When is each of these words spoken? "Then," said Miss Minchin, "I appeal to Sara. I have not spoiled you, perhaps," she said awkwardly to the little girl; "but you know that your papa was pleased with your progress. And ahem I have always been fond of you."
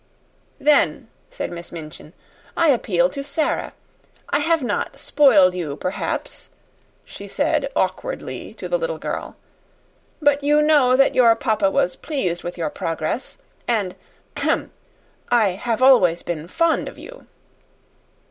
"Then," 0.57 1.09
said 1.29 1.51
Miss 1.51 1.71
Minchin, 1.71 2.13
"I 2.57 2.69
appeal 2.69 3.07
to 3.09 3.23
Sara. 3.23 3.73
I 4.29 4.39
have 4.39 4.63
not 4.63 4.97
spoiled 4.97 5.53
you, 5.53 5.75
perhaps," 5.75 6.49
she 7.05 7.27
said 7.27 7.71
awkwardly 7.75 8.55
to 8.55 8.67
the 8.67 8.79
little 8.79 8.97
girl; 8.97 9.35
"but 10.19 10.43
you 10.43 10.59
know 10.63 10.95
that 10.97 11.13
your 11.13 11.35
papa 11.35 11.69
was 11.69 11.95
pleased 11.95 12.41
with 12.43 12.57
your 12.57 12.71
progress. 12.71 13.37
And 13.67 13.93
ahem 14.35 14.71
I 15.29 15.49
have 15.49 15.83
always 15.83 16.23
been 16.23 16.47
fond 16.47 16.89
of 16.89 16.97
you." 16.97 17.27